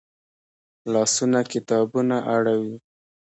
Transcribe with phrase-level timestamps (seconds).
[0.91, 2.75] لاسونه کتابونه اړوي